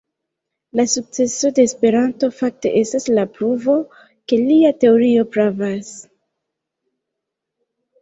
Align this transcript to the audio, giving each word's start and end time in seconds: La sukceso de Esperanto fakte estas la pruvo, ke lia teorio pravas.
La 0.79 0.85
sukceso 0.93 1.51
de 1.59 1.65
Esperanto 1.71 2.31
fakte 2.39 2.73
estas 2.81 3.07
la 3.19 3.27
pruvo, 3.37 3.77
ke 4.33 4.43
lia 4.49 4.75
teorio 4.87 5.31
pravas. 5.39 5.97